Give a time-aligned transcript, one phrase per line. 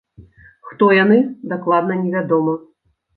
[0.69, 1.19] Хто яны,
[1.51, 2.57] дакладна невядома.